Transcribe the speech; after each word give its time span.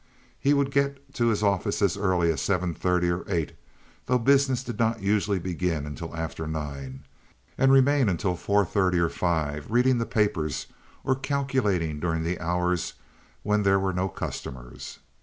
He 0.39 0.55
would 0.55 0.71
get 0.71 1.13
to 1.13 1.27
his 1.27 1.43
office 1.43 1.79
as 1.79 1.95
early 1.95 2.31
as 2.31 2.41
seven 2.41 2.73
thirty 2.73 3.07
or 3.11 3.23
eight, 3.27 3.51
though 4.07 4.17
business 4.17 4.63
did 4.63 4.79
not 4.79 5.03
usually 5.03 5.37
begin 5.37 5.85
until 5.85 6.17
after 6.17 6.47
nine, 6.47 7.03
and 7.55 7.71
remain 7.71 8.09
until 8.09 8.35
four 8.35 8.65
thirty 8.65 8.97
or 8.97 9.09
five, 9.09 9.69
reading 9.69 9.99
the 9.99 10.07
papers 10.07 10.65
or 11.03 11.13
calculating 11.15 11.99
during 11.99 12.23
the 12.23 12.39
hours 12.39 12.93
when 13.43 13.61
there 13.61 13.77
were 13.79 13.93
no 13.93 14.09
customers. 14.09 14.97